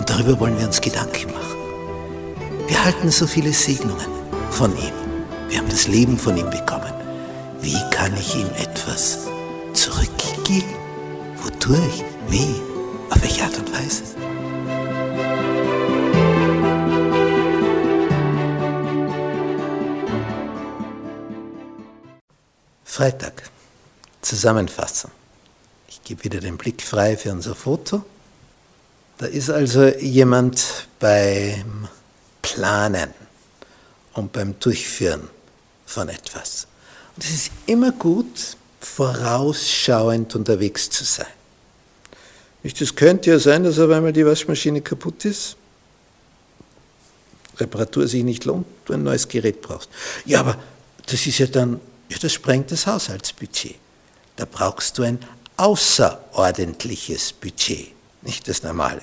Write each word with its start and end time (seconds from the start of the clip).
Und 0.00 0.08
darüber 0.08 0.40
wollen 0.40 0.58
wir 0.58 0.66
uns 0.66 0.80
Gedanken 0.80 1.30
machen. 1.30 1.58
Wir 2.66 2.82
halten 2.82 3.10
so 3.10 3.26
viele 3.26 3.52
Segnungen 3.52 4.06
von 4.50 4.74
ihm. 4.78 4.94
Wir 5.50 5.58
haben 5.58 5.68
das 5.68 5.88
Leben 5.88 6.16
von 6.16 6.38
ihm 6.38 6.48
bekommen. 6.48 6.90
Wie 7.60 7.78
kann 7.90 8.16
ich 8.16 8.34
ihm 8.34 8.48
etwas 8.56 9.28
zurückgeben? 9.74 10.74
Wodurch? 11.42 12.02
Wie? 12.30 12.48
Auf 13.10 13.20
welche 13.20 13.44
Art 13.44 13.58
und 13.58 13.70
Weise? 13.74 14.04
Freitag. 22.84 23.42
Zusammenfassung. 24.22 25.10
Ich 25.88 26.02
gebe 26.02 26.24
wieder 26.24 26.40
den 26.40 26.56
Blick 26.56 26.80
frei 26.80 27.18
für 27.18 27.32
unser 27.32 27.54
Foto. 27.54 28.02
Da 29.20 29.26
ist 29.26 29.50
also 29.50 29.84
jemand 29.84 30.88
beim 30.98 31.86
Planen 32.40 33.10
und 34.14 34.32
beim 34.32 34.58
Durchführen 34.58 35.28
von 35.84 36.08
etwas. 36.08 36.66
Und 37.14 37.24
es 37.24 37.30
ist 37.30 37.50
immer 37.66 37.92
gut, 37.92 38.56
vorausschauend 38.80 40.34
unterwegs 40.34 40.88
zu 40.88 41.04
sein. 41.04 41.26
Es 42.62 42.96
könnte 42.96 43.28
ja 43.28 43.38
sein, 43.38 43.62
dass 43.62 43.78
auf 43.78 43.90
einmal 43.90 44.14
die 44.14 44.24
Waschmaschine 44.24 44.80
kaputt 44.80 45.26
ist, 45.26 45.56
Reparatur 47.58 48.08
sich 48.08 48.24
nicht 48.24 48.46
lohnt, 48.46 48.66
du 48.86 48.94
ein 48.94 49.02
neues 49.02 49.28
Gerät 49.28 49.60
brauchst. 49.60 49.90
Ja, 50.24 50.40
aber 50.40 50.56
das 51.04 51.26
ist 51.26 51.36
ja 51.36 51.46
dann, 51.46 51.78
ja, 52.08 52.16
das 52.18 52.32
sprengt 52.32 52.72
das 52.72 52.86
Haushaltsbudget. 52.86 53.76
Da 54.36 54.46
brauchst 54.50 54.96
du 54.96 55.02
ein 55.02 55.18
außerordentliches 55.58 57.34
Budget, 57.34 57.92
nicht 58.22 58.48
das 58.48 58.62
normale. 58.62 59.02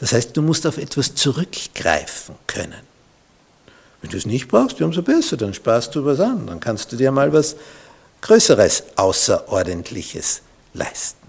Das 0.00 0.12
heißt, 0.12 0.36
du 0.36 0.42
musst 0.42 0.66
auf 0.66 0.78
etwas 0.78 1.14
zurückgreifen 1.14 2.34
können. 2.46 2.94
Wenn 4.02 4.10
du 4.10 4.16
es 4.16 4.26
nicht 4.26 4.48
brauchst, 4.48 4.80
umso 4.82 5.02
besser, 5.02 5.36
dann 5.36 5.54
sparst 5.54 5.94
du 5.94 6.04
was 6.04 6.20
an, 6.20 6.46
dann 6.46 6.60
kannst 6.60 6.92
du 6.92 6.96
dir 6.96 7.10
mal 7.10 7.32
was 7.32 7.56
Größeres, 8.20 8.84
Außerordentliches 8.96 10.42
leisten. 10.72 11.24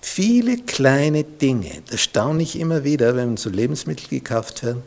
Viele 0.00 0.58
kleine 0.58 1.24
Dinge, 1.24 1.82
das 1.90 2.00
staune 2.00 2.42
ich 2.42 2.58
immer 2.58 2.84
wieder, 2.84 3.16
wenn 3.16 3.36
so 3.36 3.50
Lebensmittel 3.50 4.08
gekauft 4.08 4.62
werden. 4.62 4.82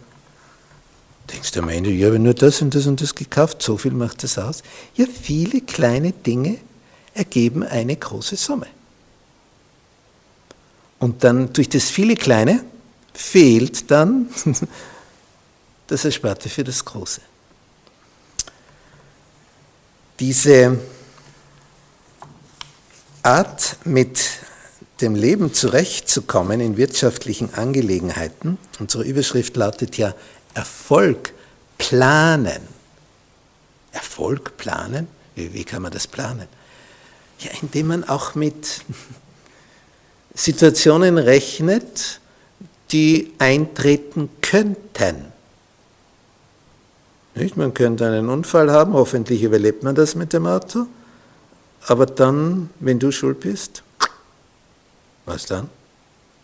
Denkst 1.32 1.52
du 1.52 1.62
am 1.62 1.70
Ende, 1.70 1.92
ja, 1.92 2.12
wenn 2.12 2.24
nur 2.24 2.34
das 2.34 2.62
und 2.62 2.76
das 2.76 2.88
und 2.88 3.02
das 3.02 3.16
gekauft, 3.16 3.62
so 3.62 3.78
viel 3.78 3.92
macht 3.92 4.24
das 4.24 4.38
aus. 4.38 4.64
Ja, 4.96 5.06
viele 5.06 5.62
kleine 5.62 6.12
Dinge 6.12 6.58
ergeben 7.14 7.64
eine 7.64 7.96
große 7.96 8.36
Summe. 8.36 8.68
Und 11.02 11.24
dann 11.24 11.52
durch 11.52 11.68
das 11.68 11.90
viele 11.90 12.16
Kleine 12.16 12.64
fehlt 13.12 13.90
dann 13.90 14.30
das 15.88 16.06
Ersparte 16.06 16.48
für 16.48 16.64
das 16.64 16.86
Große. 16.86 17.22
Diese 20.20 20.80
Art, 23.24 23.78
mit 23.84 24.30
dem 25.02 25.16
Leben 25.16 25.56
zurechtzukommen 25.56 26.62
in 26.62 26.78
wirtschaftlichen 26.78 27.52
Angelegenheiten, 27.56 28.60
unsere 28.78 29.04
Überschrift 29.04 29.58
lautet 29.58 29.98
ja 29.98 30.14
Erfolg 30.54 31.34
planen. 31.80 32.62
Erfolg 33.92 34.56
planen? 34.58 35.08
Wie, 35.34 35.52
wie 35.52 35.64
kann 35.64 35.82
man 35.82 35.92
das 35.92 36.06
planen? 36.06 36.48
Ja, 37.40 37.50
indem 37.60 37.88
man 37.88 38.04
auch 38.04 38.36
mit 38.36 38.84
Situationen 40.42 41.20
rechnet, 41.20 42.20
die 42.92 43.32
eintreten 43.38 44.28
könnten. 44.42 45.32
Nicht? 47.36 47.58
Man 47.58 47.76
könnte 47.76 48.08
einen 48.08 48.28
Unfall 48.28 48.72
haben, 48.72 48.94
hoffentlich 48.94 49.44
überlebt 49.44 49.84
man 49.84 49.94
das 49.94 50.16
mit 50.16 50.34
dem 50.34 50.48
Auto, 50.48 50.88
aber 51.86 52.08
dann, 52.08 52.72
wenn 52.80 52.98
du 52.98 53.12
schuld 53.12 53.42
bist, 53.42 53.84
was 55.28 55.46
dann? 55.46 55.70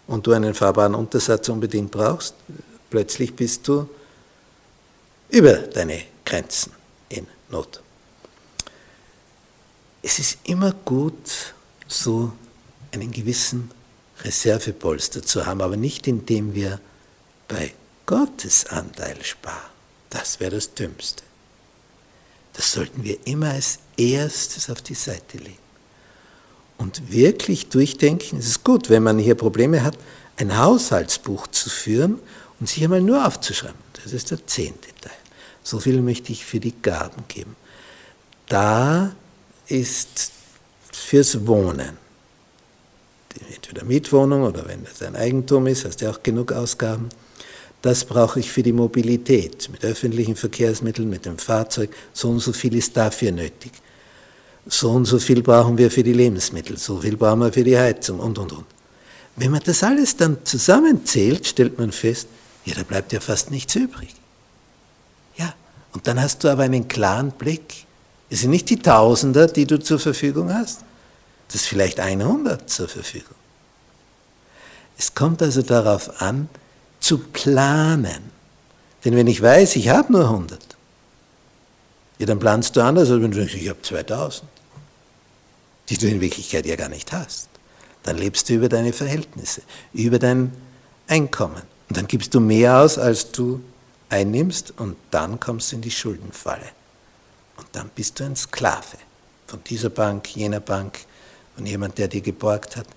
Und 0.06 0.28
du 0.28 0.34
einen 0.34 0.54
fahrbaren 0.54 0.94
Untersatz 0.94 1.50
unbedingt 1.50 1.90
brauchst, 1.90 2.36
plötzlich 2.92 3.36
bist 3.36 3.68
du 3.68 3.90
über 5.30 5.54
deine 5.54 6.04
Grenzen 6.24 6.72
in 7.10 7.26
Not. 7.50 7.82
Es 10.04 10.20
ist 10.20 10.38
immer 10.44 10.72
gut, 10.86 11.56
so 11.88 12.32
einen 12.92 13.12
gewissen 13.12 13.72
Reservepolster 14.24 15.22
zu 15.24 15.46
haben, 15.46 15.62
aber 15.62 15.78
nicht 15.78 16.08
indem 16.08 16.54
wir 16.54 16.80
bei 17.48 17.74
Gottes 18.06 18.66
Anteil 18.66 19.24
sparen. 19.24 19.72
Das 20.10 20.40
wäre 20.40 20.56
das 20.56 20.74
Dümmste. 20.74 21.24
Das 22.54 22.72
sollten 22.72 23.04
wir 23.04 23.18
immer 23.28 23.52
als 23.52 23.80
erstes 23.98 24.70
auf 24.70 24.82
die 24.82 24.96
Seite 24.96 25.38
legen. 25.38 25.58
Und 26.78 27.12
wirklich 27.12 27.70
durchdenken, 27.70 28.40
es 28.40 28.48
ist 28.48 28.64
gut, 28.64 28.90
wenn 28.90 29.04
man 29.04 29.20
hier 29.20 29.36
Probleme 29.36 29.84
hat, 29.84 29.98
ein 30.38 30.58
Haushaltsbuch 30.58 31.48
zu 31.48 31.70
führen 31.70 32.20
und 32.60 32.70
sich 32.70 32.84
einmal 32.84 33.02
nur 33.02 33.26
aufzuschreiben. 33.26 33.78
Das 34.04 34.14
ist 34.14 34.32
der 34.32 34.46
zehnte 34.46 34.90
Teil. 35.02 35.12
So 35.64 35.80
viel 35.80 36.02
möchte 36.02 36.32
ich 36.32 36.46
für 36.46 36.60
die 36.60 36.74
Gaben 36.82 37.24
geben. 37.28 37.56
Da 38.48 39.14
ist 39.68 40.32
fürs 40.92 41.46
Wohnen 41.46 41.98
entweder 43.78 43.86
Mietwohnung 43.86 44.44
oder 44.44 44.68
wenn 44.68 44.84
es 44.84 45.02
ein 45.02 45.16
Eigentum 45.16 45.68
ist, 45.68 45.86
hast 45.86 46.02
du 46.02 46.10
auch 46.10 46.24
genug 46.24 46.52
Ausgaben. 46.52 47.10
Das 47.82 48.06
brauche 48.06 48.40
ich 48.40 48.52
für 48.52 48.64
die 48.64 48.74
Mobilität, 48.74 49.70
mit 49.72 49.86
öffentlichen 49.86 50.36
Verkehrsmitteln, 50.36 51.10
mit 51.10 51.26
dem 51.26 51.38
Fahrzeug. 51.38 51.92
So 52.12 52.30
und 52.30 52.40
so 52.40 52.54
viel 52.54 52.76
ist 52.76 52.98
dafür 52.98 53.32
nötig. 53.32 53.72
So 54.66 54.92
und 54.92 55.06
so 55.06 55.20
viel 55.20 55.42
brauchen 55.44 55.78
wir 55.78 55.92
für 55.92 56.04
die 56.04 56.14
Lebensmittel, 56.14 56.78
so 56.78 57.00
viel 57.00 57.16
brauchen 57.16 57.40
wir 57.40 57.54
für 57.54 57.64
die 57.64 57.78
Heizung 57.78 58.20
und, 58.20 58.38
und, 58.38 58.52
und. 58.52 58.66
Wenn 59.36 59.52
man 59.52 59.62
das 59.64 59.84
alles 59.84 60.18
dann 60.18 60.38
zusammenzählt, 60.44 61.46
stellt 61.46 61.78
man 61.78 61.92
fest, 61.92 62.28
ja, 62.66 62.74
da 62.74 62.84
bleibt 62.84 63.14
ja 63.14 63.20
fast 63.20 63.52
nichts 63.52 63.76
übrig. 63.76 64.14
Ja, 65.38 65.54
und 65.94 66.08
dann 66.08 66.20
hast 66.20 66.44
du 66.44 66.50
aber 66.50 66.64
einen 66.64 66.88
klaren 66.88 67.32
Blick. 67.32 67.86
Es 68.30 68.42
sind 68.42 68.50
nicht 68.50 68.70
die 68.70 68.80
Tausender, 68.80 69.48
die 69.48 69.66
du 69.66 69.80
zur 69.80 70.00
Verfügung 70.00 70.52
hast, 70.52 70.82
das 71.48 71.62
ist 71.62 71.68
vielleicht 71.68 72.00
100 72.00 72.70
zur 72.70 72.90
Verfügung. 72.90 73.36
Es 74.98 75.14
kommt 75.14 75.42
also 75.42 75.62
darauf 75.62 76.22
an, 76.22 76.50
zu 77.00 77.20
planen. 77.20 78.32
Denn 79.06 79.16
wenn 79.16 79.28
ich 79.28 79.42
weiß, 79.42 79.76
ich 79.76 79.90
habe 79.90 80.12
nur 80.12 80.24
100, 80.24 80.60
ja, 82.20 82.26
dann 82.26 82.40
planst 82.40 82.76
du 82.76 82.82
anders, 82.82 83.10
als 83.12 83.22
wenn 83.22 83.32
du 83.32 83.38
denkst, 83.38 83.54
ich 83.54 83.70
habe 83.70 83.82
2000, 83.82 84.50
die 85.90 85.98
du 85.98 86.08
in 86.08 86.20
Wirklichkeit 86.20 86.66
ja 86.66 86.76
gar 86.76 86.90
nicht 86.90 87.12
hast. 87.12 87.50
Dann 88.04 88.18
lebst 88.18 88.50
du 88.50 88.54
über 88.54 88.70
deine 88.70 88.94
Verhältnisse, 88.94 89.62
über 89.94 90.18
dein 90.18 90.52
Einkommen. 91.08 91.62
Und 91.90 91.98
dann 91.98 92.08
gibst 92.08 92.34
du 92.34 92.40
mehr 92.40 92.80
aus, 92.80 92.98
als 92.98 93.32
du 93.32 93.62
einnimmst, 94.10 94.74
und 94.78 94.96
dann 95.12 95.40
kommst 95.40 95.72
du 95.72 95.76
in 95.76 95.82
die 95.82 95.92
Schuldenfalle. 95.92 96.70
Und 97.58 97.68
dann 97.74 97.90
bist 97.94 98.20
du 98.20 98.24
ein 98.24 98.36
Sklave 98.36 98.98
von 99.46 99.64
dieser 99.64 99.90
Bank, 99.90 100.36
jener 100.36 100.60
Bank, 100.60 101.00
von 101.56 101.66
jemand, 101.66 101.98
der 101.98 102.08
dir 102.08 102.22
geborgt 102.22 102.76
hat. 102.76 102.88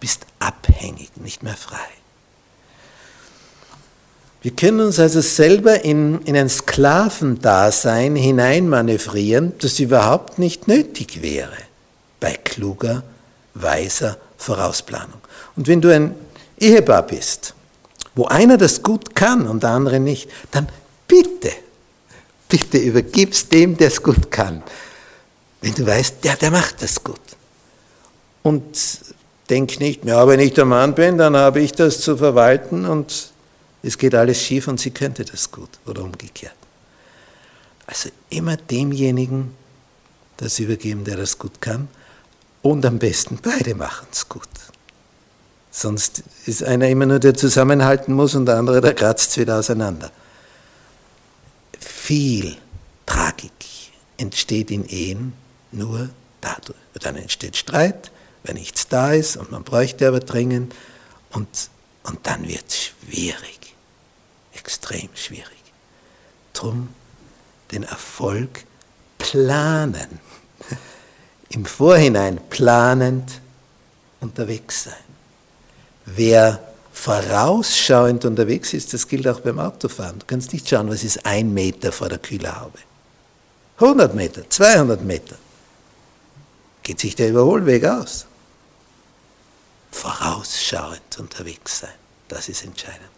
Bist 0.00 0.26
abhängig, 0.38 1.10
nicht 1.16 1.42
mehr 1.42 1.56
frei. 1.56 1.88
Wir 4.40 4.52
können 4.52 4.80
uns 4.80 5.00
also 5.00 5.20
selber 5.20 5.84
in, 5.84 6.22
in 6.22 6.36
ein 6.36 6.48
Sklavendasein 6.48 8.14
hineinmanövrieren, 8.14 9.54
das 9.58 9.80
überhaupt 9.80 10.38
nicht 10.38 10.68
nötig 10.68 11.22
wäre 11.22 11.56
bei 12.20 12.34
kluger, 12.34 13.02
weiser 13.54 14.16
Vorausplanung. 14.36 15.20
Und 15.56 15.66
wenn 15.66 15.80
du 15.80 15.92
ein 15.92 16.14
Ehepaar 16.58 17.02
bist, 17.02 17.54
wo 18.14 18.26
einer 18.26 18.56
das 18.56 18.82
gut 18.82 19.14
kann 19.14 19.46
und 19.46 19.64
der 19.64 19.70
andere 19.70 19.98
nicht, 19.98 20.30
dann 20.52 20.68
bitte, 21.08 21.50
bitte 22.48 22.78
übergib's 22.78 23.48
dem, 23.48 23.76
der 23.76 23.88
es 23.88 24.02
gut 24.02 24.30
kann. 24.30 24.62
Wenn 25.60 25.74
du 25.74 25.84
weißt, 25.86 26.22
der, 26.22 26.36
der 26.36 26.52
macht 26.52 26.80
das 26.82 27.02
gut. 27.02 27.20
Und 28.42 28.64
denk 29.50 29.80
nicht, 29.80 30.04
ja, 30.04 30.26
wenn 30.26 30.40
ich 30.40 30.54
der 30.54 30.64
Mann 30.64 30.94
bin, 30.94 31.18
dann 31.18 31.36
habe 31.36 31.60
ich 31.60 31.72
das 31.72 32.00
zu 32.00 32.16
verwalten 32.16 32.84
und 32.84 33.32
es 33.82 33.98
geht 33.98 34.14
alles 34.14 34.42
schief 34.42 34.68
und 34.68 34.80
sie 34.80 34.90
könnte 34.90 35.24
das 35.24 35.50
gut 35.50 35.70
oder 35.86 36.02
umgekehrt. 36.02 36.54
Also 37.86 38.10
immer 38.28 38.56
demjenigen 38.56 39.54
das 40.36 40.58
übergeben, 40.58 41.04
der 41.04 41.16
das 41.16 41.38
gut 41.38 41.60
kann 41.60 41.88
und 42.62 42.84
am 42.84 42.98
besten 42.98 43.38
beide 43.42 43.74
machen 43.74 44.06
es 44.12 44.28
gut. 44.28 44.48
Sonst 45.70 46.22
ist 46.46 46.64
einer 46.64 46.88
immer 46.88 47.06
nur, 47.06 47.18
der 47.18 47.34
zusammenhalten 47.34 48.12
muss 48.12 48.34
und 48.34 48.46
der 48.46 48.56
andere, 48.56 48.80
der 48.80 48.94
kratzt 48.94 49.38
wieder 49.38 49.58
auseinander. 49.58 50.10
Viel 51.78 52.56
Tragik 53.06 53.52
entsteht 54.16 54.70
in 54.70 54.84
Ehen 54.88 55.32
nur 55.72 56.10
dadurch. 56.40 56.78
Dann 57.00 57.16
entsteht 57.16 57.56
Streit, 57.56 58.10
wenn 58.44 58.56
nichts 58.56 58.88
da 58.88 59.12
ist 59.12 59.36
und 59.36 59.50
man 59.50 59.64
bräuchte 59.64 60.08
aber 60.08 60.20
dringend 60.20 60.74
und, 61.30 61.48
und 62.04 62.26
dann 62.26 62.46
wird 62.48 62.64
es 62.68 62.78
schwierig, 62.84 63.74
extrem 64.54 65.08
schwierig. 65.14 65.46
Drum 66.52 66.88
den 67.70 67.82
Erfolg 67.82 68.64
planen, 69.18 70.20
im 71.50 71.64
Vorhinein 71.64 72.40
planend 72.48 73.40
unterwegs 74.20 74.84
sein. 74.84 74.94
Wer 76.06 76.62
vorausschauend 76.92 78.24
unterwegs 78.24 78.72
ist, 78.72 78.92
das 78.92 79.06
gilt 79.06 79.28
auch 79.28 79.40
beim 79.40 79.58
Autofahren. 79.58 80.18
Du 80.18 80.26
kannst 80.26 80.52
nicht 80.52 80.68
schauen, 80.68 80.88
was 80.90 81.04
ist 81.04 81.24
ein 81.24 81.52
Meter 81.54 81.92
vor 81.92 82.08
der 82.08 82.18
Kühlerhaube. 82.18 82.78
100 83.76 84.14
Meter, 84.14 84.48
200 84.48 85.04
Meter. 85.04 85.36
Geht 86.88 87.00
sich 87.00 87.14
der 87.14 87.28
Überholweg 87.28 87.84
aus? 87.84 88.24
Vorausschauend 89.90 91.18
unterwegs 91.18 91.80
sein, 91.80 91.92
das 92.28 92.48
ist 92.48 92.64
entscheidend. 92.64 93.17